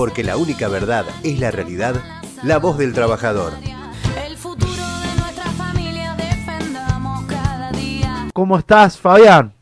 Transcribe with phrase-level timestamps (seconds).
[0.00, 1.94] porque la única verdad es la realidad,
[2.42, 3.52] la voz del trabajador.
[4.26, 8.28] El futuro de nuestra familia defendamos cada día.
[8.32, 9.52] ¿Cómo estás, Fabián?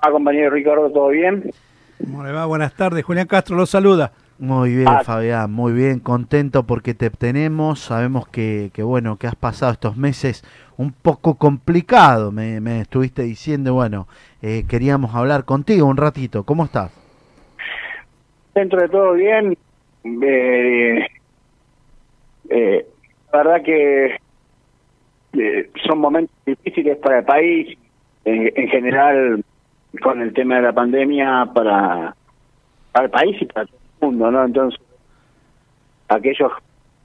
[0.00, 1.50] Ah, compañero Ricardo, ¿todo bien?
[2.02, 2.46] ¿Cómo le va?
[2.46, 3.04] Buenas tardes.
[3.04, 4.12] Julián Castro los saluda.
[4.38, 5.02] Muy bien, Ah.
[5.04, 7.80] Fabián, muy bien, contento porque te tenemos.
[7.80, 10.44] Sabemos que, que, bueno, que has pasado estos meses
[10.78, 14.08] un poco complicado, me, me estuviste diciendo, bueno,
[14.40, 16.44] eh, queríamos hablar contigo un ratito.
[16.44, 17.03] ¿Cómo estás?
[18.54, 19.56] Dentro de todo bien.
[20.04, 21.06] Eh,
[22.50, 22.86] eh,
[23.32, 24.16] la verdad que
[25.32, 27.78] eh, son momentos difíciles para el país,
[28.24, 29.44] en, en general
[30.02, 32.14] con el tema de la pandemia para,
[32.92, 34.44] para el país y para todo el mundo, ¿no?
[34.44, 34.80] Entonces,
[36.08, 36.52] aquellos,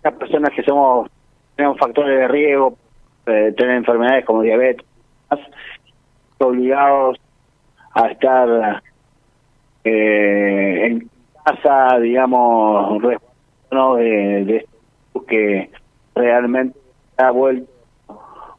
[0.04, 1.10] las personas que somos,
[1.56, 2.78] tenemos factores de riesgo,
[3.26, 4.86] eh, tener enfermedades como diabetes,
[6.40, 7.20] obligados
[7.94, 8.82] a estar
[9.84, 11.09] eh, en
[11.44, 14.80] casa, digamos, resguardándonos de, de este
[15.28, 15.70] que
[16.16, 16.78] realmente
[17.18, 17.70] ha vuelto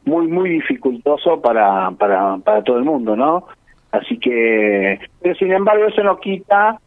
[0.05, 3.45] muy, muy dificultoso para, para, para todo el mundo, ¿no?
[3.91, 6.79] Así que, pero sin embargo, eso no quita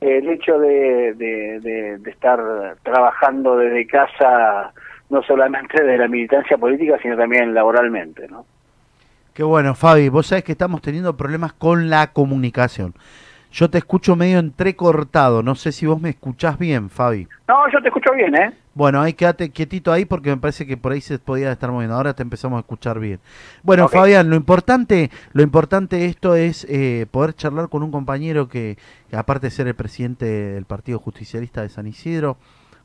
[0.00, 2.40] el hecho de, de, de, de estar
[2.82, 4.72] trabajando desde casa,
[5.10, 8.46] no solamente de la militancia política, sino también laboralmente, ¿no?
[9.34, 12.94] Qué bueno, Fabi, vos sabés que estamos teniendo problemas con la comunicación.
[13.52, 17.26] Yo te escucho medio entrecortado, no sé si vos me escuchás bien, Fabi.
[17.48, 18.54] No, yo te escucho bien, ¿eh?
[18.74, 21.96] Bueno, ahí quédate quietito ahí porque me parece que por ahí se podía estar moviendo.
[21.96, 23.18] Ahora te empezamos a escuchar bien.
[23.64, 23.88] Bueno.
[23.88, 28.78] Fabián, lo importante, lo importante de esto es eh, poder charlar con un compañero que,
[29.10, 32.36] que aparte de ser el presidente del Partido Justicialista de San Isidro,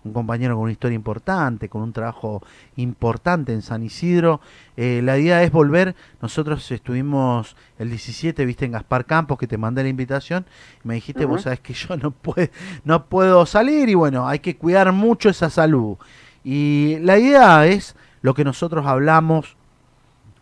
[0.06, 2.42] un compañero con una historia importante, con un trabajo
[2.78, 4.39] importante en San Isidro.
[4.78, 5.95] Eh, la idea es volver.
[6.22, 10.45] Nosotros estuvimos el 17, viste, en Gaspar Campos, que te mandé la invitación.
[10.84, 12.47] Y me dijiste, vos sabés que yo no, puedo
[12.84, 15.97] no puedo salir y bueno, hay que cuidar mucho esa salud.
[16.44, 19.58] Y la idea es lo que nosotros hablamos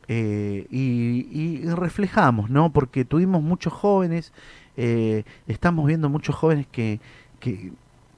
[0.10, 2.72] eh, y, y reflejamos, ¿no?
[2.72, 4.34] Porque tuvimos muchos jóvenes,
[4.76, 7.00] eh, estamos viendo muchos jóvenes que,
[7.40, 7.72] que,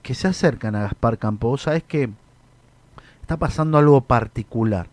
[0.06, 1.58] que se acercan a Gaspar Campo.
[1.58, 2.12] Sabés que
[3.22, 4.86] está pasando algo particular.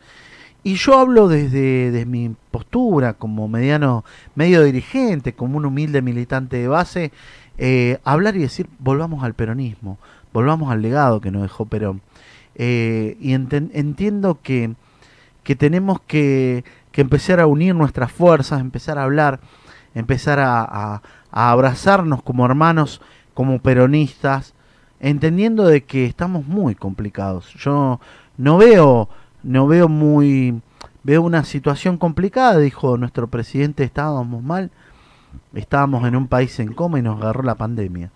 [0.64, 6.56] Y yo hablo desde, desde mi postura como mediano, medio dirigente, como un humilde militante
[6.56, 7.12] de base,
[7.58, 9.98] eh, hablar y decir, volvamos al peronismo,
[10.32, 12.00] volvamos al legado que nos dejó Perón.
[12.54, 14.72] Eh, y entiendo que,
[15.42, 19.40] que tenemos que, que empezar a unir nuestras fuerzas, empezar a hablar,
[19.94, 23.02] empezar a- a abrazarnos como hermanos,
[23.34, 24.54] como peronistas,
[25.02, 27.52] entendiendo de que estamos muy complicados.
[27.54, 28.00] Yo
[28.38, 29.10] no veo,
[29.42, 30.62] no veo muy,
[31.02, 34.70] veo una situación complicada, dijo nuestro presidente, estábamos mal,
[35.54, 38.12] estábamos en un país en coma y nos agarró la pandemia.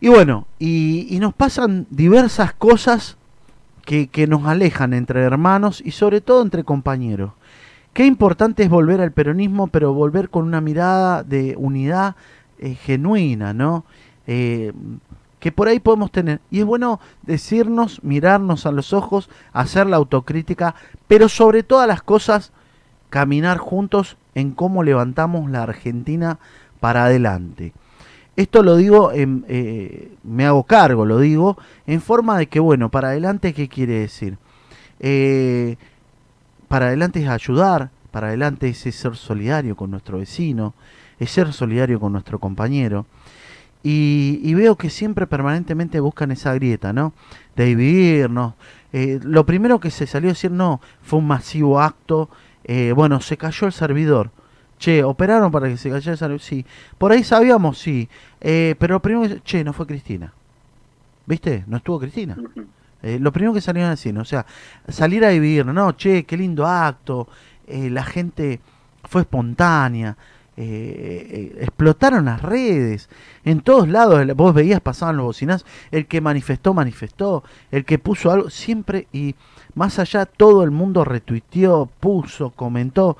[0.00, 3.18] Y bueno, y, nos pasan diversas cosas
[3.84, 7.32] que, que nos alejan entre hermanos y sobre todo entre compañeros.
[7.92, 12.14] Qué importante es volver al peronismo, pero volver con una mirada de unidad
[12.58, 13.84] eh, genuina, ¿no?
[14.26, 14.72] Eh,
[15.40, 16.40] que por ahí podemos tener.
[16.50, 20.74] Y es bueno decirnos, mirarnos a los ojos, hacer la autocrítica,
[21.06, 22.52] pero sobre todas las cosas,
[23.10, 26.38] caminar juntos en cómo levantamos la Argentina
[26.80, 27.72] para adelante.
[28.36, 32.88] Esto lo digo, en, eh, me hago cargo, lo digo, en forma de que, bueno,
[32.88, 34.38] para adelante, ¿qué quiere decir?
[35.00, 35.76] Eh,
[36.68, 40.74] para adelante es ayudar, para adelante es ser solidario con nuestro vecino,
[41.18, 43.06] es ser solidario con nuestro compañero.
[43.82, 47.12] Y, y veo que siempre permanentemente buscan esa grieta, ¿no?
[47.56, 48.54] De dividirnos.
[48.92, 52.28] Eh, lo primero que se salió a decir, no, fue un masivo acto.
[52.64, 54.30] eh, bueno, se cayó el servidor.
[54.78, 56.40] Che, operaron para que se cayera el servidor.
[56.40, 56.64] Sí.
[56.98, 58.08] Por ahí sabíamos, sí.
[58.40, 59.40] Eh, pero lo primero que.
[59.42, 60.32] Che, no fue Cristina.
[61.26, 61.64] ¿Viste?
[61.66, 62.36] No estuvo Cristina.
[63.02, 64.22] Eh, lo primero que salieron a decir, ¿no?
[64.22, 64.44] o sea,
[64.88, 67.28] salir a dividir, no, che, qué lindo acto,
[67.66, 68.60] eh, la gente
[69.04, 70.16] fue espontánea,
[70.60, 73.08] eh, explotaron las redes,
[73.44, 78.32] en todos lados, vos veías, pasaban los bocinazos, el que manifestó, manifestó, el que puso
[78.32, 79.36] algo, siempre y
[79.74, 83.16] más allá todo el mundo retuiteó, puso, comentó.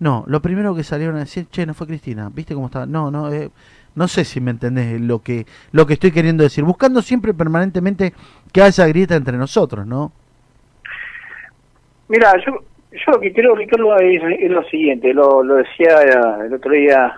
[0.00, 2.84] No, lo primero que salieron a decir, che, no fue Cristina, ¿viste cómo estaba?
[2.84, 3.50] No, no, eh,
[3.94, 8.12] no sé si me entendés lo que, lo que estoy queriendo decir, buscando siempre permanentemente
[8.52, 10.12] que haya grieta entre nosotros, ¿no?
[12.08, 12.62] Mira, yo,
[12.92, 15.96] yo lo que creo, Ricardo, es, lo siguiente, lo, lo decía
[16.44, 17.14] el otro día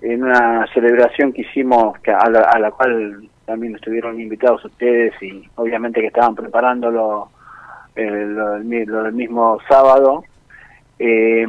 [0.00, 6.06] en una celebración que hicimos, a, la, cual también estuvieron invitados ustedes y obviamente que
[6.06, 7.30] estaban preparándolo
[7.96, 10.24] eh, lo, lo del mismo sábado.
[10.98, 11.46] Eh,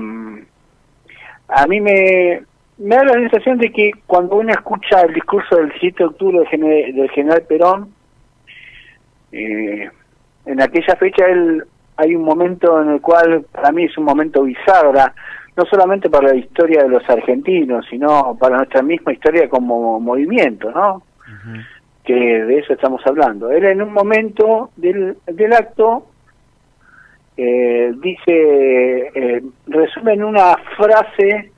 [1.47, 2.41] a mí me,
[2.79, 6.47] me da la sensación de que cuando uno escucha el discurso del 7 de octubre
[6.51, 7.93] del general Perón,
[9.31, 9.89] eh,
[10.45, 11.63] en aquella fecha él,
[12.01, 15.13] hay un momento en el cual para mí es un momento bisagra,
[15.57, 20.71] no solamente para la historia de los argentinos, sino para nuestra misma historia como movimiento,
[20.71, 21.03] ¿no?
[22.05, 23.51] Que de eso estamos hablando.
[23.51, 26.05] Él en un momento del, del acto
[27.37, 31.51] eh, dice, eh, resume en una frase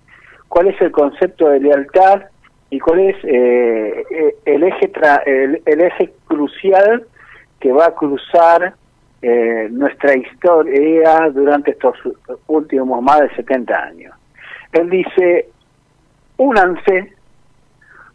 [0.47, 2.23] cuál es el concepto de lealtad
[2.69, 7.03] y cuál es eh, eh, el eje tra- el, el eje crucial
[7.59, 8.73] que va a cruzar
[9.21, 11.95] eh, nuestra historia durante estos
[12.47, 14.15] últimos más de 70 años.
[14.71, 15.49] Él dice,
[16.37, 17.13] únanse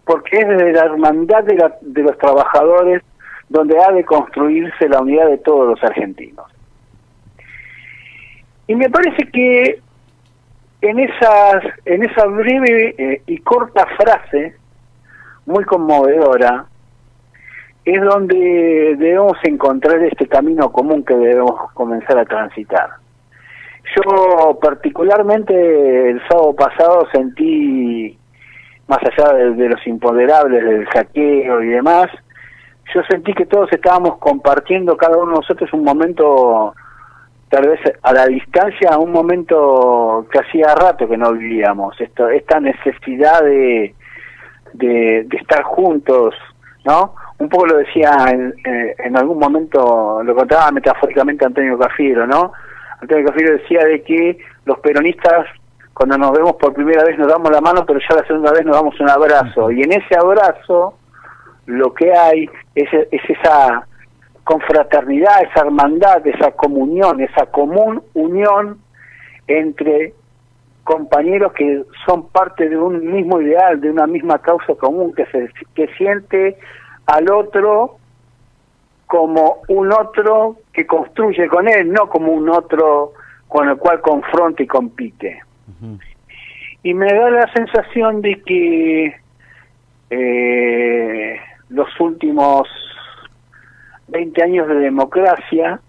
[0.04, 3.02] porque es desde la hermandad de, los trabajadores
[3.48, 6.46] donde ha de construirse la unidad de todos los argentinos.
[8.68, 9.80] Y me parece que
[10.80, 14.56] en esas en esa breve eh, y corta frase
[15.44, 16.66] muy conmovedora
[17.86, 22.90] es donde debemos encontrar este camino común que debemos comenzar a transitar.
[23.94, 28.18] Yo particularmente el sábado pasado sentí,
[28.88, 32.08] más allá de, los imponderables, del saqueo y demás,
[32.92, 36.74] yo sentí que todos estábamos compartiendo cada uno de nosotros un momento
[37.48, 42.58] tal vez a la distancia un momento que hacía rato que no vivíamos esto esta
[42.58, 43.94] necesidad de,
[44.72, 46.34] de estar juntos
[46.84, 52.26] no un poco lo decía en, eh, en algún momento lo contaba metafóricamente Antonio Cafiero
[52.26, 52.52] no
[53.00, 55.46] Antonio Cafiero decía de que los peronistas
[55.96, 58.66] cuando nos vemos por primera vez nos damos la mano pero ya la segunda vez
[58.66, 59.70] nos damos un abrazo.
[59.70, 60.94] Y en ese abrazo
[61.64, 63.86] lo que hay es, es esa
[64.44, 68.78] confraternidad, esa hermandad, esa comunión, esa común unión
[69.48, 70.12] entre
[70.84, 75.48] compañeros que son parte de un mismo ideal, de una misma causa común, que se
[75.74, 76.58] que siente
[77.06, 77.98] al otro
[79.06, 83.12] como un otro que construye con él, no como un otro
[83.48, 85.40] con el cual confronta y compite.
[86.82, 89.14] Y me da la sensación de que
[90.10, 92.68] eh, los últimos
[94.08, 95.80] 20 años de democracia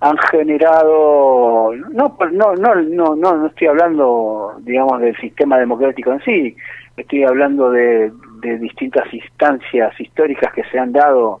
[0.00, 6.20] han generado no no no no no no estoy hablando digamos del sistema democrático en
[6.24, 6.56] sí
[6.96, 11.40] estoy hablando de, de distintas instancias históricas que se han dado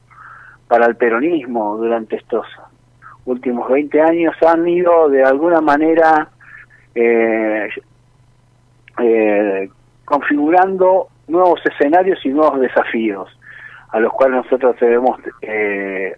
[0.68, 2.46] para el peronismo durante estos
[3.24, 6.28] últimos 20 años han ido de alguna manera
[6.94, 7.68] eh,
[8.98, 9.68] eh,
[10.04, 13.28] configurando nuevos escenarios y nuevos desafíos
[13.90, 16.14] a los cuales nosotros debemos eh,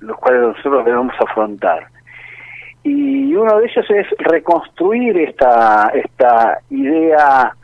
[0.00, 1.88] los cuales nosotros debemos afrontar.
[2.84, 7.54] Y uno de ellos es reconstruir esta esta idea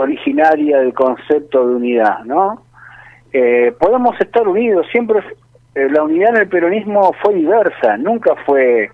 [0.00, 2.62] originaria del concepto de unidad no
[3.32, 5.20] eh, podemos estar unidos siempre
[5.74, 8.90] eh, la unidad en el peronismo fue diversa nunca fue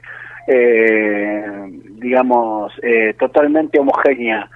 [0.47, 1.45] eh,
[2.03, 4.49] digamos eh, totalmente homogénea.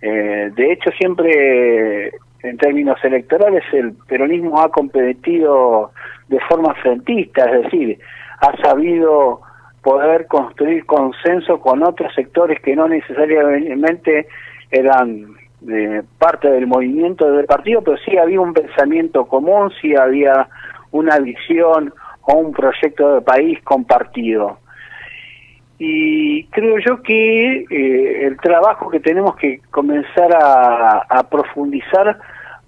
[0.00, 2.12] Eh, de hecho siempre
[2.42, 5.92] en términos electorales el peronismo ha competido
[6.28, 7.98] de forma frentista, es decir,
[8.40, 9.40] ha sabido
[9.82, 14.26] poder construir consenso con otros sectores que no necesariamente
[14.70, 15.36] eran
[15.70, 20.48] eh, parte del movimiento del partido, pero sí había un pensamiento común, sí había
[20.90, 21.92] una visión
[22.22, 24.58] o un proyecto de país compartido.
[25.78, 32.18] Y creo yo que eh, el trabajo que tenemos que comenzar a, profundizar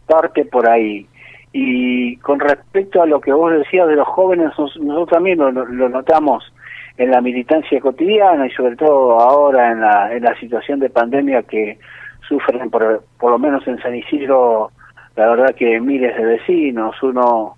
[0.07, 1.07] parte por ahí.
[1.53, 5.53] Y con respecto a lo que vos decías de los jóvenes, nos- nosotros también lo,
[5.53, 6.53] lo notamos
[6.97, 11.43] en la militancia cotidiana y sobre todo ahora en la, en la situación de pandemia
[11.43, 11.79] que
[12.29, 14.71] sufren, por, por lo menos en San Isidro,
[15.17, 17.01] la verdad que miles de vecinos.
[17.03, 17.57] Uno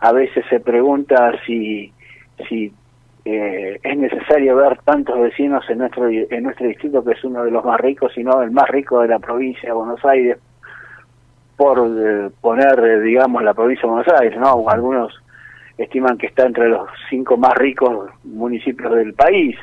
[0.00, 1.92] a veces se pregunta si,
[2.48, 2.72] si
[3.24, 7.50] eh, es necesario ver tantos vecinos en nuestro en nuestro distrito que es uno de
[7.50, 10.38] los más ricos, sino el más rico de la provincia de Buenos Aires,
[11.56, 14.68] por eh, poner, eh, digamos, la provincia de Buenos Aires, ¿no?
[14.68, 15.20] Algunos
[15.78, 19.56] estiman que está entre los cinco más ricos municipios del país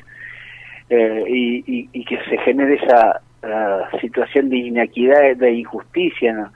[0.89, 6.51] y, y, y que se genere esa eh, situación de inequidad, de injusticia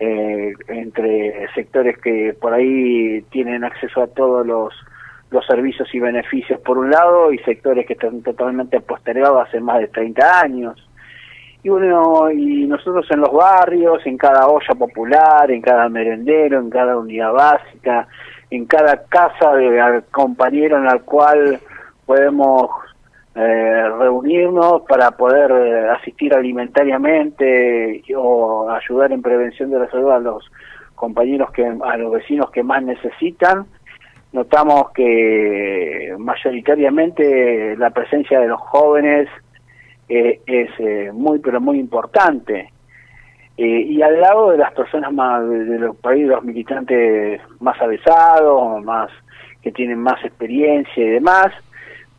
[0.00, 4.72] eh, entre sectores que por ahí tienen acceso a todos los
[5.30, 9.78] los servicios y beneficios por un lado y sectores que están totalmente postergados hace más
[9.80, 10.88] de 30 años.
[11.62, 16.70] Y bueno, y nosotros en los barrios, en cada olla popular, en cada merendero, en
[16.70, 18.08] cada unidad básica,
[18.50, 21.58] en cada casa de compañero en la cual
[22.06, 22.70] podemos
[23.40, 30.18] eh, reunirnos para poder eh, asistir alimentariamente o ayudar en prevención de la salud a
[30.18, 30.50] los
[30.96, 33.66] compañeros que a los vecinos que más necesitan.
[34.32, 39.28] Notamos que mayoritariamente la presencia de los jóvenes
[40.08, 42.72] eh, es muy pero muy importante.
[43.56, 49.10] Y al lado de las personas más de los países los militantes más avesados más
[49.62, 51.52] que tienen más experiencia y demás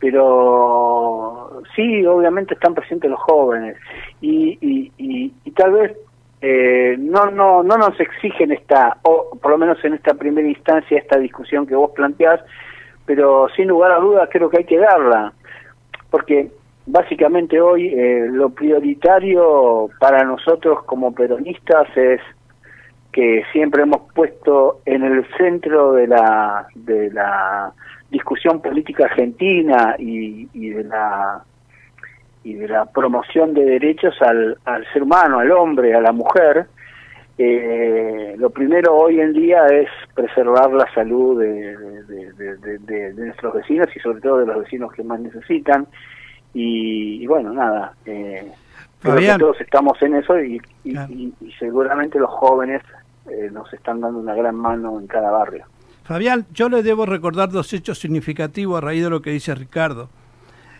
[0.00, 3.76] pero sí obviamente están presentes los jóvenes.
[4.20, 5.96] Y, y, tal vez
[6.40, 10.96] eh, no no no nos exigen esta o por lo menos en esta primera instancia
[10.96, 12.40] esta discusión que vos planteás
[13.04, 15.32] pero sin lugar a dudas creo que hay que darla.
[16.10, 16.48] Porque
[16.86, 22.20] básicamente hoy eh, lo prioritario para nosotros como peronistas es
[23.12, 27.72] que siempre hemos puesto en el centro de la de la
[28.10, 31.42] discusión política argentina y, y de la
[32.42, 36.66] y de la promoción de derechos al, al ser humano, al hombre, a la mujer,
[37.36, 41.76] eh, lo primero hoy en día es preservar la salud de,
[42.78, 45.86] de, nuestros vecinos y sobre todo de los vecinos que más necesitan.
[46.54, 48.50] Y, y bueno, nada, eh,
[49.00, 49.38] creo que Fabián.
[49.38, 52.82] todos estamos en eso y, y- y seguramente los jóvenes
[53.30, 55.66] eh, nos están dando una gran mano en cada barrio.
[56.10, 60.10] Fabián, yo le debo recordar dos hechos significativos a raíz de lo que dice Ricardo.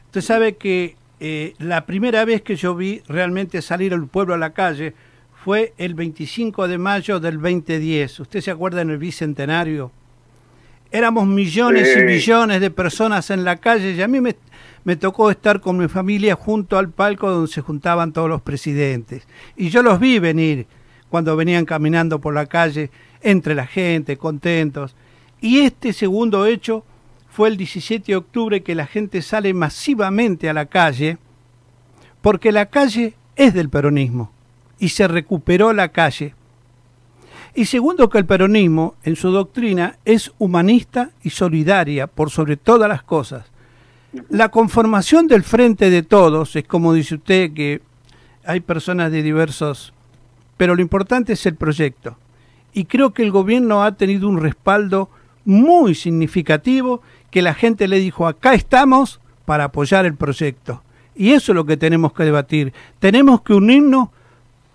[0.06, 4.38] Usted sabe que eh, la primera vez que yo vi realmente salir al pueblo a
[4.38, 4.92] la calle
[5.44, 8.18] fue el 25 de mayo del 2010.
[8.18, 9.92] ¿Usted se acuerda en el Bicentenario?
[10.90, 14.34] Éramos millones y millones de personas en la calle y a mí me,
[14.82, 19.28] me tocó estar con mi familia junto al palco donde se juntaban todos los presidentes.
[19.56, 20.66] Y yo los vi venir
[21.08, 22.90] cuando venían caminando por la calle
[23.22, 24.96] entre la gente, contentos.
[25.40, 26.84] Y este segundo hecho
[27.30, 31.18] fue el 17 de octubre que la gente sale masivamente a la calle,
[32.20, 34.30] porque la calle es del peronismo
[34.78, 36.34] y se recuperó la calle.
[37.54, 42.88] Y segundo que el peronismo, en su doctrina, es humanista y solidaria por sobre todas
[42.88, 43.46] las cosas.
[44.28, 47.80] La conformación del frente de todos es como dice usted que
[48.44, 49.92] hay personas de diversos,
[50.56, 52.16] pero lo importante es el proyecto.
[52.72, 55.10] Y creo que el gobierno ha tenido un respaldo
[55.44, 60.82] muy significativo que la gente le dijo, acá estamos para apoyar el proyecto.
[61.14, 62.72] Y eso es lo que tenemos que debatir.
[62.98, 64.08] Tenemos que unirnos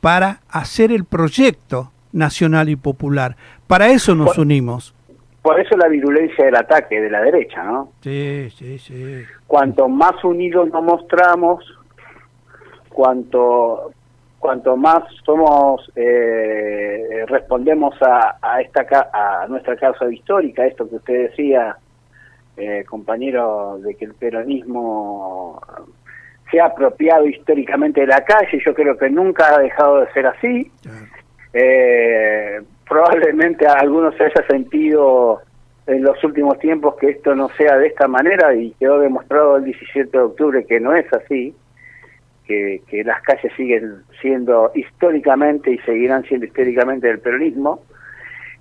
[0.01, 3.35] para hacer el proyecto nacional y popular.
[3.67, 4.93] Para eso nos Por- unimos.
[5.41, 7.91] Por eso la virulencia del ataque de la derecha, ¿no?
[8.01, 9.23] Sí, sí, sí.
[9.45, 11.63] cuanto más unidos nos mostramos,
[12.89, 13.91] cuanto
[14.45, 21.29] cuanto más somos eh, respondemos a, a esta a nuestra causa histórica, esto que usted
[21.29, 21.75] decía,
[22.55, 25.59] eh, compañero, de que el peronismo
[26.51, 30.27] se ha apropiado históricamente de la calle, yo creo que nunca ha dejado de ser
[30.27, 30.71] así.
[31.51, 35.41] Eh, probablemente a algunos se haya sentido
[35.87, 39.63] en los últimos tiempos que esto no sea de esta manera y quedó demostrado el
[39.63, 41.55] 17 de octubre que no es así,
[42.45, 47.81] que, las calles siguen siendo históricamente y seguirán siendo históricamente del peronismo.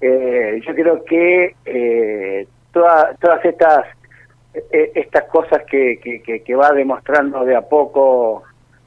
[0.01, 3.87] Eh, yo creo que eh, toda- todas estas
[4.55, 8.45] eh, estas cosas que, que, va demostrando de a poco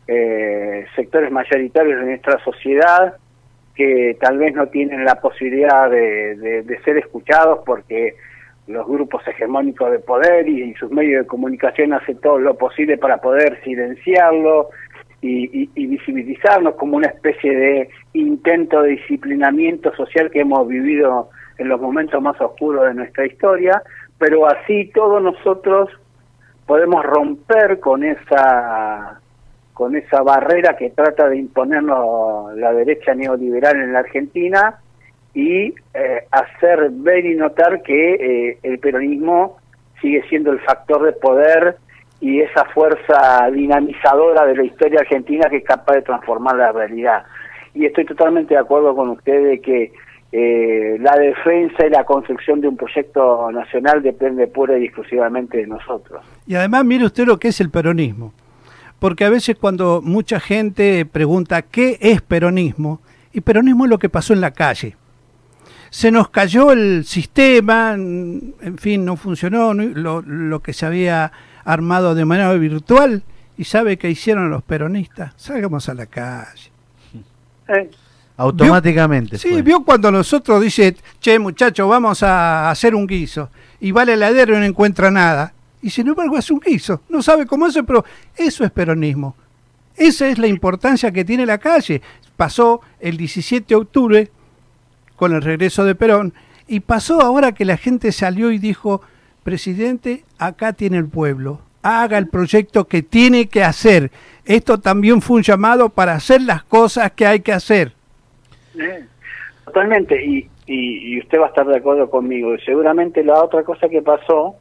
[0.08, 3.18] eh, sectores mayoritarios de nuestra sociedad
[3.76, 8.16] que tal vez no tienen la posibilidad de, ser escuchados porque
[8.68, 13.18] los grupos hegemónicos de poder y, sus medios de comunicación hacen todo lo posible para
[13.18, 14.70] poder silenciarlo
[15.22, 21.30] y, y- y visibilizarnos como una especie de intento de disciplinamiento social que hemos vivido
[21.58, 23.82] en los momentos más oscuros de nuestra historia,
[24.20, 25.90] pero así todos nosotros
[26.66, 29.20] podemos romper con esa
[29.74, 34.80] con esa barrera que trata de imponernos la derecha neoliberal en la Argentina
[35.36, 39.58] y eh, hacer ver y notar que eh, el peronismo
[40.02, 41.78] sigue siendo el factor de poder
[42.20, 47.24] y esa fuerza dinamizadora de la historia argentina que es capaz de transformar la realidad.
[47.74, 49.94] Y estoy totalmente de acuerdo con usted de que
[50.32, 55.68] eh, la defensa y la construcción de un proyecto nacional depende pura y exclusivamente de
[55.68, 56.26] nosotros.
[56.48, 58.34] Y además mire usted lo que es el peronismo.
[59.00, 63.00] Porque a veces cuando mucha gente pregunta qué es peronismo,
[63.32, 64.96] y peronismo es lo que pasó en la calle.
[65.92, 71.32] Se nos cayó el sistema, en fin, no funcionó lo que se había
[71.68, 73.24] armado de manera virtual.
[73.58, 75.34] ¿Y sabe qué hicieron los peronistas?
[75.36, 76.72] Salgamos a la calle.
[77.68, 77.90] ¿Eh?
[78.38, 79.38] Automáticamente.
[79.38, 79.62] Sí, fue.
[79.62, 83.50] vio cuando nosotros dice, che muchachos, vamos a hacer un guiso.
[83.80, 85.54] Y va al heladero y no encuentra nada.
[85.82, 87.02] y sin embargo hace un guiso.
[87.10, 88.06] No sabe cómo hace, pero
[88.36, 89.36] eso es peronismo.
[89.96, 92.02] Esa es la importancia que tiene la calle.
[92.36, 94.32] Pasó el 17 de octubre
[95.16, 96.34] con el regreso de Perón
[96.68, 99.02] y pasó ahora que la gente salió y dijo,
[99.48, 104.12] presidente, acá tiene el pueblo, haga el proyecto que tiene que hacer.
[104.44, 107.94] Esto también fue un llamado para hacer las cosas que hay que hacer.
[108.78, 109.06] Eh,
[109.64, 112.58] Totalmente, y, y, y usted va a estar de acuerdo conmigo.
[112.66, 114.58] Seguramente la otra cosa que pasó,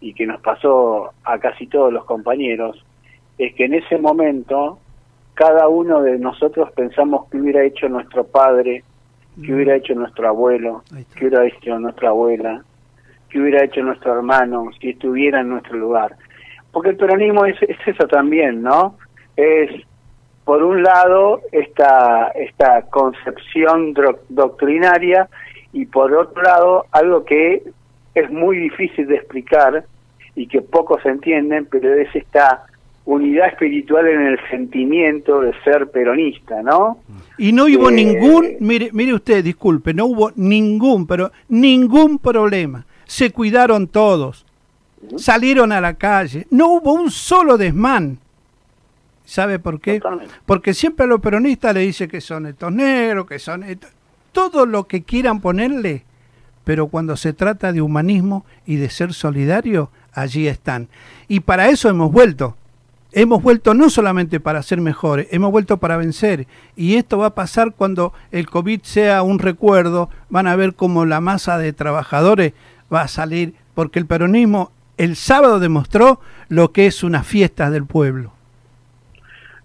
[0.00, 2.84] y que nos pasó a casi todos los compañeros,
[3.36, 4.78] es que en ese momento
[5.34, 8.84] cada uno de nosotros pensamos que hubiera hecho nuestro padre,
[9.44, 10.84] que hubiera hecho nuestro abuelo,
[11.16, 12.62] que hubiera hecho nuestra abuela,
[13.28, 16.16] que hubiera hecho nuestro hermano, si estuviera en nuestro lugar.
[16.72, 18.96] Porque el peronismo es, es eso también, ¿no?
[19.36, 19.70] Es,
[20.44, 23.94] por un lado, esta, esta concepción
[24.28, 25.28] doctrinaria
[25.72, 27.62] y por otro lado, algo que
[28.14, 29.84] es muy difícil de explicar
[30.34, 32.64] y que pocos entienden, pero es esta
[33.06, 36.98] unidad espiritual en el sentimiento de ser peronista, ¿no?
[37.38, 42.84] Y no hubo Eh, ningún, mire, mire usted, disculpe, no hubo ningún, pero ningún problema.
[43.06, 44.44] Se cuidaron todos,
[45.16, 48.18] salieron a la calle, no hubo un solo desmán.
[49.24, 49.98] ¿Sabe por qué?
[50.00, 50.34] Totalmente.
[50.44, 53.90] Porque siempre a los peronistas le dice que son estos negros, que son estos-
[54.32, 56.04] todo lo que quieran ponerle,
[56.64, 60.88] pero cuando se trata de humanismo y de ser solidario, allí están.
[61.28, 62.56] Y para eso hemos vuelto.
[63.12, 66.46] Hemos vuelto no solamente para ser mejores, hemos vuelto para vencer.
[66.76, 70.10] Y esto va a pasar cuando el COVID sea un recuerdo.
[70.28, 72.52] Van a ver cómo la masa de trabajadores
[72.92, 77.86] va a salir, porque el peronismo el sábado demostró lo que es una fiesta del
[77.86, 78.32] pueblo.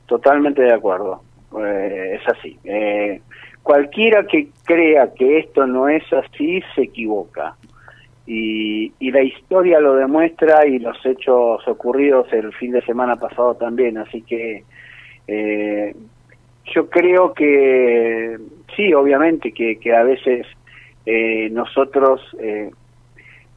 [0.05, 1.21] Totalmente de acuerdo.
[1.57, 2.57] Eh, es así.
[2.65, 3.21] Eh,
[3.63, 7.55] cualquiera que crea que esto no es así se equivoca.
[8.27, 13.55] Y, y la historia lo demuestra y los hechos ocurridos el fin de semana pasado
[13.55, 13.97] también.
[13.97, 14.63] Así que
[15.27, 15.95] eh,
[16.73, 18.37] yo creo que
[18.75, 20.45] sí, obviamente que, que a veces
[21.51, 22.21] nosotros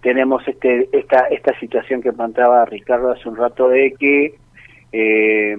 [0.05, 4.35] tenemos este esta esta situación que planteaba Ricardo hace un rato de que
[4.93, 5.57] eh,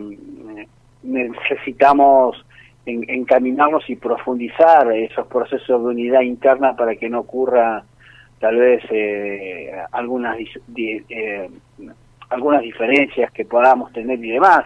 [1.04, 2.46] necesitamos
[2.86, 7.84] en- encaminarnos y profundizar esos procesos de unidad interna para que no ocurra
[8.40, 11.50] tal vez eh, algunas di- eh,
[12.30, 14.64] algunas diferencias que podamos tener y demás.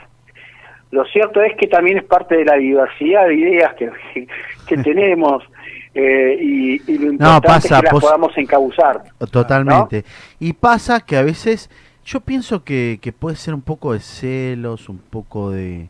[0.91, 3.91] Lo cierto es que también es parte de la diversidad de ideas que,
[4.67, 5.43] que tenemos
[5.93, 9.03] eh, y, y lo importante pasa, es que las podamos encauzar.
[9.31, 10.05] Totalmente.
[10.39, 11.69] Y pasa que a veces
[12.05, 15.89] yo pienso que, que puede ser un poco de celos, un poco de...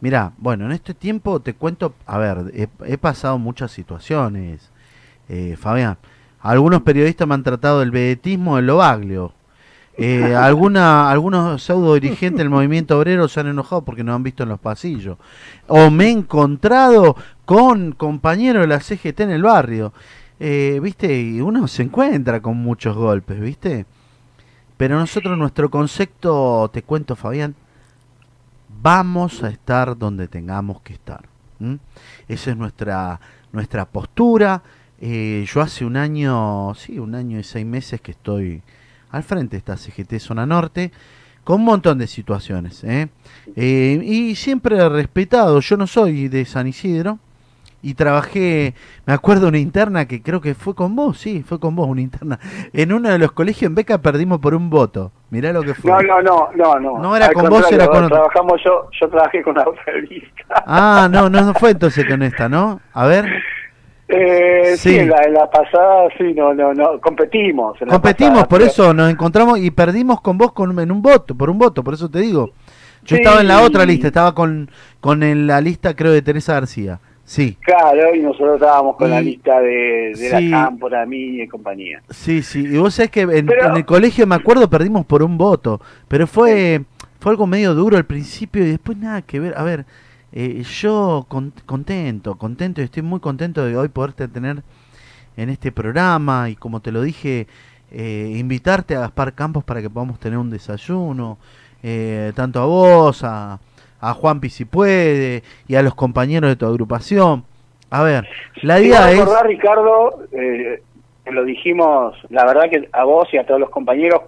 [0.00, 4.70] Mira, bueno, en este tiempo te cuento, a ver, he, he pasado muchas situaciones,
[5.28, 5.98] eh, Fabián.
[6.40, 9.32] Algunos periodistas me han tratado del vedetismo del Lobaglio.
[10.00, 14.48] Eh, algunos pseudo dirigentes del movimiento obrero se han enojado porque no han visto en
[14.48, 15.18] los pasillos.
[15.66, 19.92] O me he encontrado con compañeros de la CGT en el barrio.
[20.38, 21.20] Eh, ¿Viste?
[21.20, 23.86] Y uno se encuentra con muchos golpes, ¿viste?
[24.76, 27.56] Pero nosotros, nuestro concepto, te cuento, Fabián,
[28.80, 31.24] vamos a estar donde tengamos que estar.
[32.28, 33.18] Esa es nuestra,
[33.50, 34.62] nuestra postura.
[35.00, 38.62] Eh, yo hace un año, sí, un año y seis meses que estoy
[39.10, 40.92] al frente de esta CGT Zona Norte,
[41.44, 42.84] con un montón de situaciones.
[42.84, 43.08] ¿eh?
[43.56, 47.18] Eh, y siempre respetado, yo no soy de San Isidro,
[47.80, 48.74] y trabajé,
[49.06, 52.00] me acuerdo una interna que creo que fue con vos, sí, fue con vos una
[52.00, 52.38] interna.
[52.72, 55.12] En uno de los colegios en Beca perdimos por un voto.
[55.30, 55.90] Mirá lo que fue.
[55.90, 56.98] No, no, no, no, no.
[56.98, 58.16] No era Al con vos, era con otro.
[58.16, 60.64] Trabajamos yo, yo trabajé con la otra lista.
[60.66, 62.80] Ah, no, no, no fue entonces con esta, ¿no?
[62.92, 63.26] A ver.
[64.08, 64.98] Eh, sí, Sí.
[64.98, 67.80] en, la, en la pasada sí, no, no, no, competimos.
[67.82, 71.02] en Competimos, pasada, por pero- eso nos encontramos y perdimos con vos con, en un
[71.02, 72.50] voto, por un voto, por eso te digo.
[73.04, 73.22] Yo Sí.
[73.22, 77.00] estaba en la otra lista, estaba con, con el- la lista creo de Teresa García.
[77.24, 80.48] Sí, Claro, y nosotros estábamos con la lista de, de sí.
[80.48, 82.00] la Cámpora, mí y compañía.
[82.08, 82.60] sí, sí.
[82.64, 85.78] Y vos sabés que en, Pero- en el colegio me acuerdo perdimos por un voto,
[86.08, 86.80] pero fue,
[87.20, 89.52] fue algo medio duro al principio y después nada que ver.
[89.58, 89.84] A ver,
[90.32, 94.62] eh, yo con- contento, contento estoy muy contento de hoy poderte tener
[95.36, 97.46] en este programa y como te lo dije,
[97.90, 101.38] eh, invitarte a Gaspar Campos para que podamos tener un desayuno,
[101.82, 103.58] eh, tanto a vos, a,
[104.00, 107.44] a Juanpi si puede y a los compañeros de tu agrupación.
[107.90, 108.28] A ver,
[108.62, 109.18] la idea es...
[109.18, 110.82] recordar, Ricardo, eh,
[111.30, 114.22] lo dijimos, la verdad que a vos y a todos los compañeros,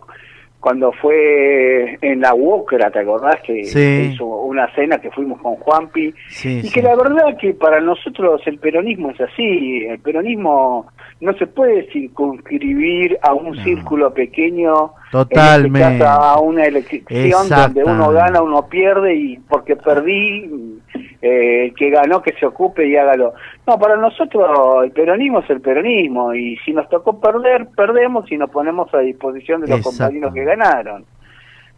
[0.61, 3.40] cuando fue en la UOCRA, ¿te acordás?
[3.46, 4.11] Que Sí.
[4.12, 6.12] hizo una cena que fuimos con Juanpi.
[6.29, 6.73] Sí, Y sí.
[6.73, 10.87] que la verdad que para nosotros el peronismo es así, el peronismo
[11.20, 13.62] no se puede circunscribir a un No.
[13.64, 15.79] círculo pequeño, Totalmente.
[15.81, 20.79] en este caso, a una elección donde uno gana, uno pierde y porque perdí,
[21.23, 23.35] eh, el que ganó que se ocupe y hágalo.
[23.66, 28.38] No, para nosotros el peronismo es el peronismo y si nos tocó perder, perdemos y
[28.38, 31.05] nos ponemos a disposición de los compañeros que ganaron.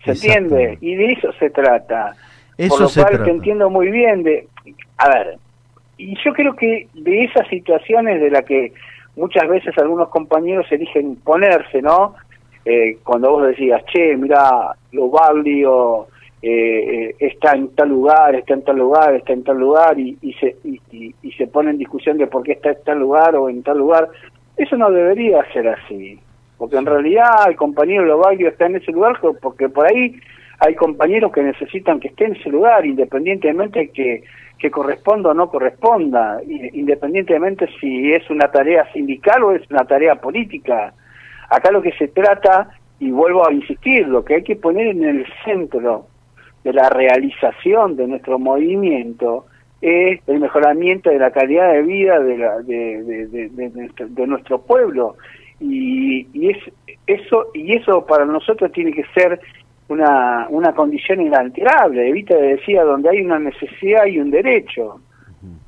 [0.04, 0.78] ¿Se entiende?
[0.80, 2.12] Y de eso se trata.
[2.58, 3.24] Eso Por lo se cual trata.
[3.24, 4.48] te entiendo muy bien de...
[4.98, 5.38] A ver,
[5.96, 8.72] y yo creo que de esas situaciones de las que
[9.16, 12.14] muchas veces algunos compañeros eligen ponerse, ¿no?
[12.64, 16.08] Eh, cuando vos decías, che, mira, lo Baglio
[16.40, 20.16] eh, eh, está en tal lugar, está en tal lugar, está en tal lugar, y,
[20.22, 22.98] y se, y, y- y se pone en discusión de por qué está en tal
[23.00, 24.08] lugar o en tal lugar,
[24.56, 26.18] eso no debería ser así.
[26.62, 30.14] Porque en realidad el compañero Lobaglio está en ese lugar porque por ahí
[30.60, 34.22] hay compañeros que necesitan que esté en ese lugar, independientemente que,
[34.60, 40.14] que corresponda o no corresponda, independientemente si es una tarea sindical o es una tarea
[40.14, 40.94] política.
[41.50, 42.68] Acá lo que se trata,
[43.00, 46.06] y vuelvo a insistir, lo que hay que poner en el centro
[46.62, 49.46] de la realización de nuestro movimiento
[49.80, 54.26] es el mejoramiento de la calidad de vida de, la- de, de- de- nuestro, de
[54.28, 55.16] nuestro pueblo
[55.62, 56.58] y, y es
[57.06, 59.40] eso y eso para nosotros tiene que ser
[59.88, 62.08] una, una condición inalterable.
[62.08, 65.00] Evita decía donde hay una necesidad y un derecho.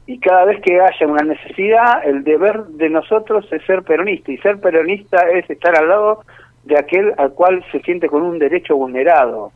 [0.07, 4.31] Y cada vez que haya una necesidad, el deber de nosotros es ser peronista.
[4.33, 6.21] Y ser peronista es estar al lado
[6.65, 9.51] de aquel al cual se siente con un derecho vulnerado.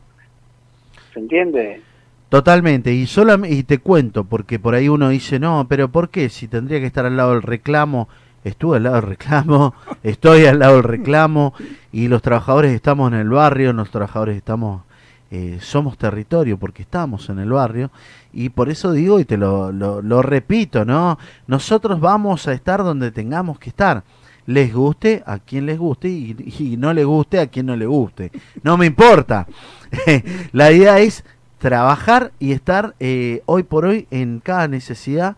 [1.12, 1.82] ¿Se entiende?
[2.30, 6.28] Totalmente, y solam- y te cuento, porque por ahí uno dice, no, pero ¿por qué?
[6.28, 8.08] Si tendría que estar al lado del reclamo,
[8.44, 11.54] estuve al lado del reclamo, estoy al lado del reclamo,
[11.92, 14.82] y los trabajadores estamos en el barrio, los trabajadores estamos,
[15.30, 17.90] eh, somos territorio porque estamos en el barrio,
[18.32, 21.18] y por eso digo y te lo, lo, repito, ¿no?
[21.46, 24.04] Nosotros vamos a estar donde tengamos que estar.
[24.46, 27.84] Les guste a quien les guste y, y no le guste a quien no le
[27.84, 28.32] guste.
[28.62, 29.46] No me importa.
[30.52, 31.22] La idea es
[31.58, 35.36] trabajar y estar eh, hoy por hoy en cada necesidad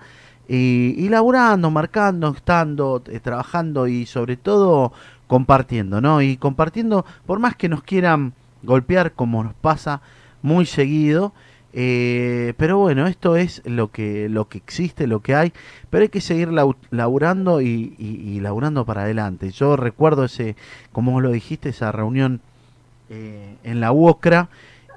[0.53, 4.93] y, laburando, marcando, estando, eh, trabajando y sobre todo
[5.29, 6.23] compartiendo, ¿no?
[6.23, 8.33] Y compartiendo, por más que nos quieran
[8.65, 10.01] golpear como nos pasa
[10.43, 11.33] muy seguido,
[11.73, 15.53] eh, pero bueno, esto es lo que, lo que existe, lo que hay,
[15.89, 19.53] pero hay que seguir laburando y laburando para adelante.
[19.53, 20.57] Yo recuerdo ese,
[20.91, 22.41] como vos lo dijiste, esa reunión
[23.13, 24.51] eh, en la UOCRA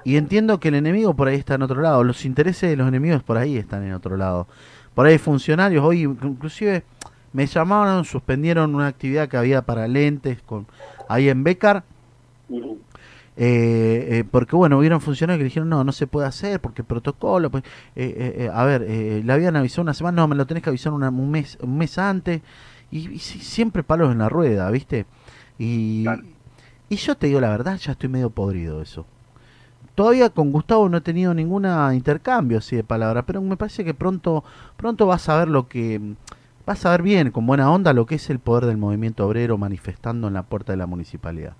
[0.04, 2.86] y entiendo que el enemigo por ahí está en otro lado, los intereses de los
[2.86, 4.46] enemigos por ahí están en otro lado.
[4.94, 6.84] Por ahí funcionarios, hoy inclusive
[7.32, 10.66] me llamaron, suspendieron una actividad que había para lentes con
[11.08, 11.82] ahí en Becar,
[13.36, 17.50] eh, eh, porque bueno, hubieron funcionarios que dijeron, no, no se puede hacer, porque protocolo,
[17.50, 17.64] pues,
[17.96, 21.08] eh, a ver, le habían avisado una semana, no, me lo tenés que avisar una-
[21.08, 22.42] un, mes, un mes antes,
[22.92, 25.06] y, y siempre palos en la rueda, ¿viste?
[25.58, 26.22] Y, Claro.
[26.88, 29.04] y yo te digo la verdad, ya estoy medio podrido de eso.
[29.94, 33.94] Todavía con Gustavo no he tenido ninguna intercambio así de palabras, pero me parece que
[33.94, 34.44] pronto,
[34.76, 36.00] pronto vas a ver lo que,
[36.66, 39.56] vas a ver bien, con buena onda, lo que es el poder del movimiento obrero
[39.56, 41.54] manifestando en la puerta de la municipalidad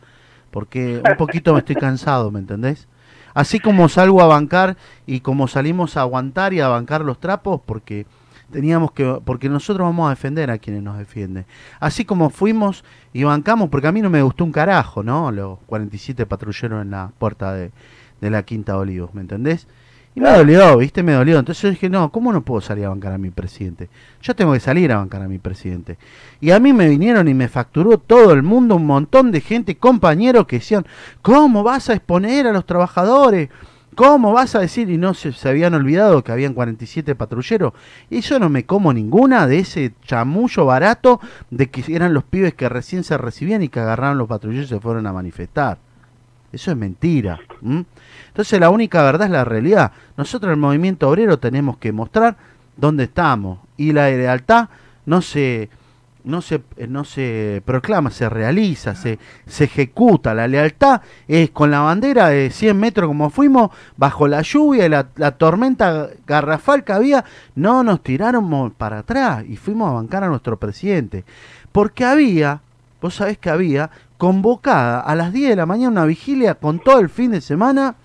[0.55, 2.87] porque un poquito me estoy cansado, ¿me entendés?
[3.35, 7.61] Así como salgo a bancar y como salimos a aguantar y a bancar los trapos,
[7.67, 8.07] porque
[8.53, 11.45] teníamos que, porque nosotros vamos a defender a quienes nos defienden.
[11.81, 15.33] Así como fuimos y bancamos, porque a mí no me gustó un carajo, ¿no?
[15.33, 17.73] Los 47 patrulleros en la puerta de,
[18.21, 19.67] de la Quinta Olivos, ¿me entendés?
[20.17, 21.03] Y me dolió, ¿viste?
[21.03, 21.39] Me dolió.
[21.39, 23.89] Entonces yo dije, no, ¿cómo no puedo salir a bancar a mi presidente?
[24.23, 25.99] Yo tengo que salir a bancar a mi presidente.
[26.41, 29.77] Y a mí me vinieron y me facturó todo el mundo, un montón de gente,
[29.77, 30.87] compañeros que decían,
[31.21, 33.49] ¿cómo vas a exponer a los trabajadores?
[33.97, 34.89] ¿Cómo vas a decir?
[34.89, 37.73] Y no se, se habían olvidado que habían 47 patrulleros.
[38.09, 42.55] Y yo no me como ninguna de ese chamullo barato de que eran los pibes
[42.55, 45.79] que recién se recibían y que agarraron los patrulleros y se fueron a manifestar.
[46.55, 47.41] Eso es mentira.
[48.29, 49.93] Entonces la única verdad es la realidad.
[50.17, 52.37] Nosotros el movimiento obrero tenemos que mostrar
[52.77, 53.59] dónde estamos.
[53.77, 54.69] Y la lealtad
[55.05, 55.69] no se,
[56.23, 60.33] no se, eh, no se proclama, se realiza, se, se ejecuta.
[60.33, 64.89] La lealtad es con la bandera de 100 metros como fuimos, bajo la lluvia y
[64.89, 67.25] la, la tormenta garrafal que había,
[67.57, 71.25] no nos tiraron para atrás y fuimos a bancar a nuestro presidente.
[71.73, 72.61] Porque había,
[73.03, 77.01] vos sabés que había, convocada a las 10 de la mañana una vigilia con todo
[77.01, 77.97] el fin de semana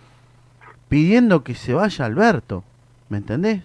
[0.87, 2.63] pidiendo que se vaya Alberto.
[3.09, 3.63] ¿Me entendés?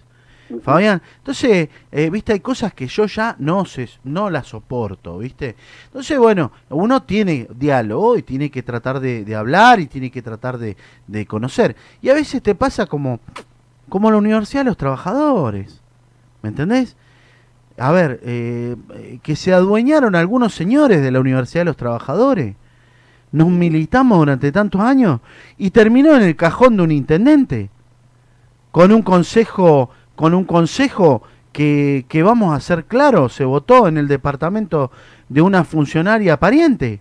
[0.61, 5.55] Fabián, entonces, eh, viste, hay cosas que yo ya no sé, no las soporto, viste.
[5.85, 10.21] Entonces, bueno, uno tiene diálogo y tiene que tratar de, de hablar y tiene que
[10.21, 10.77] tratar de,
[11.07, 11.75] de conocer.
[12.01, 13.19] Y a veces te pasa como,
[13.89, 15.81] como la universidad de los trabajadores,
[16.43, 16.95] ¿me entendés?
[17.77, 22.55] A ver, eh, eh, que se adueñaron algunos señores de la Universidad de los Trabajadores.
[23.31, 25.19] Nos militamos durante tantos años
[25.57, 27.69] y terminó en el cajón de un intendente
[28.71, 33.97] con un consejo, con un consejo que, que vamos a ser claros, se votó en
[33.97, 34.91] el departamento
[35.29, 36.99] de una funcionaria pariente.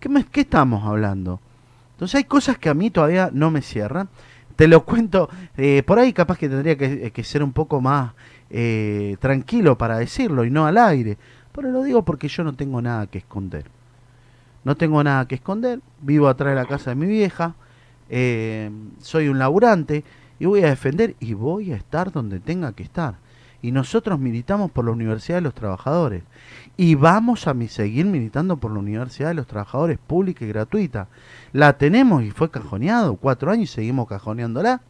[0.00, 1.40] ¿Qué, me- qué estamos hablando?
[1.94, 4.08] Entonces hay cosas que a mí todavía no me cierran.
[4.56, 8.12] Te lo cuento, eh, por ahí capaz que tendría que, que ser un poco más
[8.50, 11.18] eh, tranquilo para decirlo y no al aire.
[11.52, 13.64] Pero lo digo porque yo no tengo nada que esconder.
[14.64, 17.54] No tengo nada que esconder, vivo atrás de la casa de mi vieja,
[18.08, 20.04] eh, soy un laburante
[20.38, 23.14] y voy a defender y voy a estar donde tenga que estar.
[23.62, 26.22] Y nosotros militamos por la Universidad de los Trabajadores.
[26.76, 31.08] Y vamos a seguir militando por la Universidad de los Trabajadores pública y gratuita.
[31.52, 34.82] La tenemos y fue cajoneado cuatro años y seguimos cajoneándola.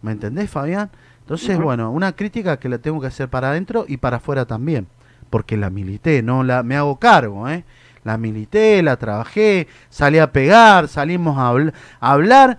[0.00, 0.90] ¿Me entendés, Fabián?
[1.28, 4.86] Entonces, bueno, una crítica que la tengo que hacer para adentro y para afuera también.
[5.28, 7.64] Porque la milité, no la me hago cargo, ¿eh?
[8.02, 12.58] La milité, la trabajé, salí a pegar, salimos a, habl- a hablar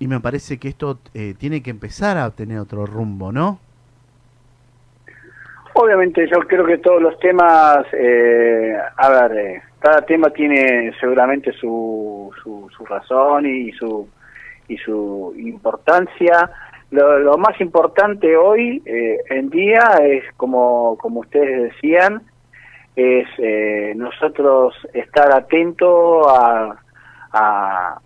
[0.00, 3.60] y me parece que esto eh, tiene que empezar a tener otro rumbo, ¿no?
[5.74, 11.52] Obviamente yo creo que todos los temas, eh, a ver, eh, cada tema tiene seguramente
[11.52, 14.08] su, su, su razón y su,
[14.66, 16.50] y su importancia.
[16.90, 22.22] Lo, lo más importante hoy eh, en día es, como, como ustedes decían,
[22.96, 26.74] es eh, nosotros estar atentos a,
[27.32, 28.00] a,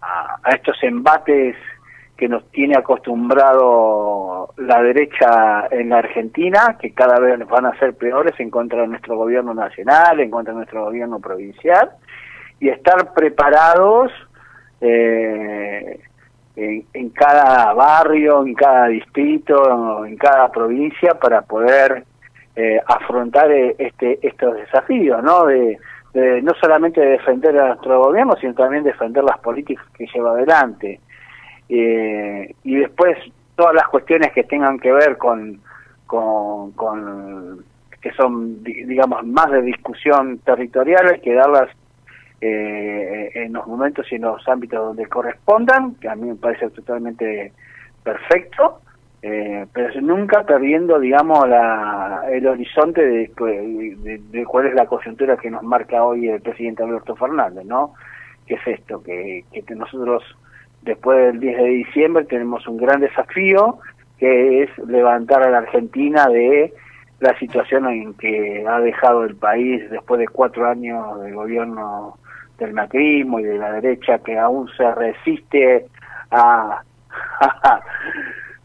[0.55, 1.57] estos embates
[2.17, 7.95] que nos tiene acostumbrado la derecha en la Argentina, que cada vez van a ser
[7.95, 11.91] peores en contra de nuestro gobierno nacional, en contra de nuestro gobierno provincial,
[12.61, 14.13] y estar preparados
[14.81, 16.01] eh,
[16.57, 22.05] en, cada barrio, en cada distrito, en cada provincia para poder
[22.57, 25.47] eh, afrontar eh, este estos desafíos, ¿no?
[25.47, 25.79] De,
[26.15, 31.01] no solamente de defender a nuestro gobierno, sino también defender las políticas que lleva adelante.
[31.71, 33.17] Eh, y después
[33.57, 35.59] todas las cuestiones que tengan que ver con,
[36.07, 37.65] con, con
[38.03, 41.71] que son, di- digamos, más de discusión territorial, hay que darlas
[42.45, 46.71] eh, en los momentos y en los ámbitos donde correspondan, que a mí me parece
[46.71, 47.53] totalmente
[48.03, 48.81] perfecto,
[49.23, 55.37] eh, pero nunca perdiendo, digamos, la, el horizonte de, de, de cuál es la coyuntura
[55.37, 57.95] que nos marca hoy el presidente Alberto Fernández, ¿no?
[58.45, 60.25] Que es esto, que, que nosotros
[60.83, 63.79] después del 10 de diciembre tenemos un gran desafío,
[64.19, 66.75] que es levantar a la Argentina de
[67.21, 72.19] la situación en que ha dejado el país después de cuatro años de gobierno
[72.59, 75.87] del macrismo y de la derecha que aún se resiste
[76.31, 76.83] a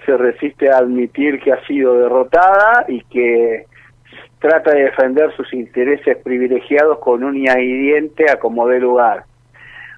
[0.08, 3.65] se resiste a admitir que ha sido derrotada y que
[4.39, 9.26] trata de defender sus intereses privilegiados con uña y diente a como dé lugar.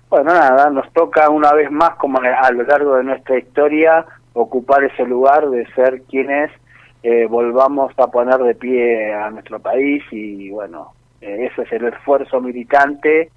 [0.09, 4.83] Bueno, nada, nos toca una vez más, como a lo largo de nuestra historia, ocupar
[4.83, 6.49] ese lugar de ser quienes
[7.03, 11.85] eh, volvamos a poner de pie a nuestro país y bueno, eh, ese es el
[11.85, 13.29] esfuerzo militante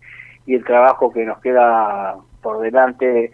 [0.47, 3.33] y el trabajo que nos queda por delante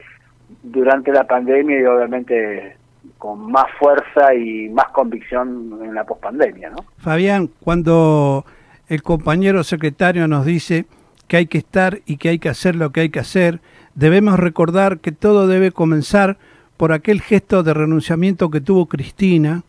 [0.62, 2.76] durante la pandemia y obviamente
[3.16, 6.84] con más fuerza y más convicción en la pospandemia, ¿no?
[6.98, 8.44] Fabián, cuando
[8.88, 10.86] el compañero secretario nos dice
[11.26, 13.60] que hay que estar y que hay que hacer lo que hay que hacer,
[13.94, 16.36] debemos recordar que todo debe comenzar
[16.76, 19.62] por aquel gesto de renunciamiento que tuvo Cristina,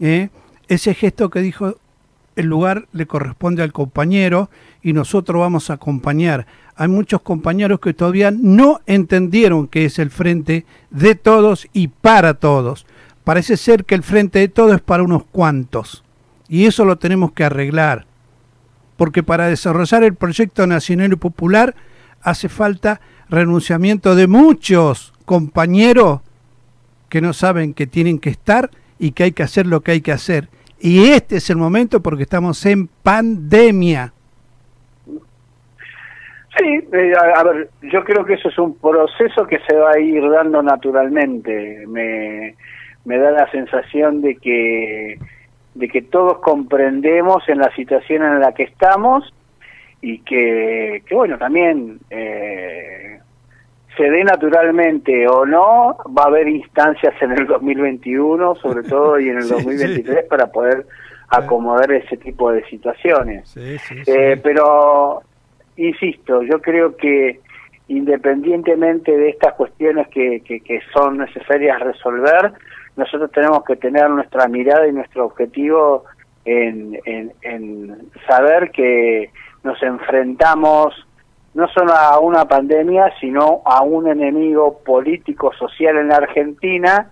[0.00, 0.28] ¿eh?
[0.68, 1.74] ese gesto que dijo
[2.38, 4.48] el lugar le corresponde al compañero
[4.80, 6.46] y nosotros vamos a acompañar.
[6.76, 12.34] Hay muchos compañeros que todavía no entendieron que es el frente de todos y para
[12.34, 12.86] todos.
[13.24, 16.04] Parece ser que el frente de todos es para unos cuantos
[16.48, 18.06] y eso lo tenemos que arreglar.
[18.96, 21.74] Porque para desarrollar el proyecto nacional y popular
[22.22, 26.20] hace falta renunciamiento de muchos compañeros
[27.08, 30.02] que no saben que tienen que estar y que hay que hacer lo que hay
[30.02, 30.48] que hacer.
[30.80, 34.12] Y este es el momento porque estamos en pandemia.
[36.56, 39.92] Sí, eh, a, a ver, yo creo que eso es un proceso que se va
[39.92, 41.84] a ir dando naturalmente.
[41.86, 42.54] Me,
[43.04, 45.18] me da la sensación de que
[45.74, 49.32] de que todos comprendemos en la situación en la que estamos
[50.00, 53.20] y que, que bueno, también eh,
[53.98, 59.28] se dé naturalmente o no, va a haber instancias en el 2021, sobre todo, y
[59.28, 60.86] en el Sí, 2023 para poder
[61.28, 63.48] acomodar ese tipo de situaciones.
[63.48, 65.22] Sí, sí, Eh, pero,
[65.76, 67.40] insisto, yo creo que
[67.88, 72.52] independientemente de estas cuestiones que, que, que son necesarias resolver,
[72.96, 76.04] nosotros tenemos que tener nuestra mirada y nuestro objetivo
[76.44, 79.30] en, en, en saber que
[79.64, 80.94] nos enfrentamos
[81.58, 87.10] no solo a una pandemia, sino a un enemigo político, social en la Argentina,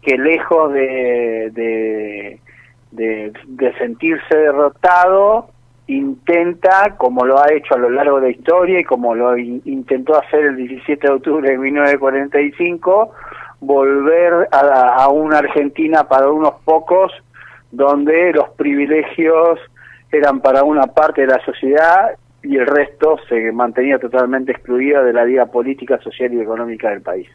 [0.00, 2.40] que lejos de, de,
[2.90, 5.50] de, sentirse derrotado,
[5.88, 9.60] intenta, como lo ha hecho a lo largo de la historia y como lo in-
[9.66, 13.10] intentó hacer el 17 de octubre de 1945,
[13.60, 17.12] volver a, a una Argentina para unos pocos
[17.70, 19.60] donde los privilegios
[20.10, 25.12] eran para una parte de la sociedad y el resto se mantenía totalmente excluida de
[25.12, 27.28] la vida política, social y económica del país.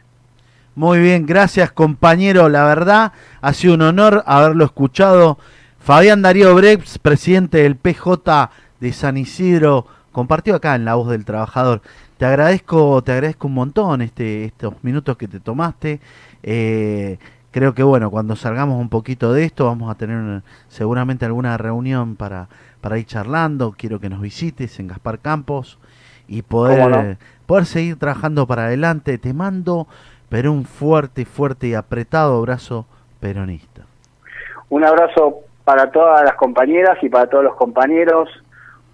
[0.74, 2.48] Muy bien, gracias compañero.
[2.48, 5.38] La verdad, ha sido un honor haberlo escuchado.
[5.78, 11.24] Fabián Darío Breps, presidente del PJ de San Isidro, compartió acá en La Voz del
[11.24, 11.80] Trabajador.
[12.18, 16.00] Te agradezco, te agradezco un montón este, estos minutos que te tomaste.
[16.42, 17.18] Eh,
[17.50, 22.16] creo que bueno, cuando salgamos un poquito de esto, vamos a tener seguramente alguna reunión
[22.16, 22.48] para,
[22.80, 23.74] para ir charlando.
[23.76, 25.78] Quiero que nos visites en Gaspar Campos
[26.26, 29.18] y poder, poder seguir trabajando para adelante.
[29.18, 29.86] Te mando,
[30.28, 32.86] pero un fuerte, fuerte y apretado abrazo
[33.20, 33.82] peronista.
[34.68, 38.28] Un abrazo para todas las compañeras y para todos los compañeros.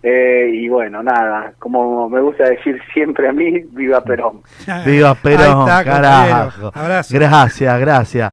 [0.03, 4.43] eh, y bueno, nada, como me gusta decir siempre a mí, viva Perón.
[4.85, 6.71] Viva Perón, está, carajo.
[6.75, 7.15] Abrazo.
[7.15, 8.31] Gracias, gracias.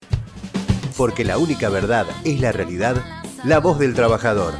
[0.97, 2.95] Porque la única verdad es la realidad,
[3.45, 4.53] la voz del trabajador.